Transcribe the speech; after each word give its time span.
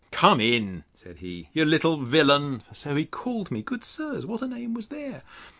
Come 0.09 0.41
in, 0.41 0.83
said 0.95 1.17
he, 1.17 1.49
you 1.53 1.63
little 1.63 1.97
villain!—for 1.97 2.73
so 2.73 2.95
he 2.95 3.05
called 3.05 3.51
me. 3.51 3.61
(Good 3.61 3.83
sirs! 3.83 4.25
what 4.25 4.41
a 4.41 4.47
name 4.47 4.73
was 4.73 4.87
there!) 4.87 5.21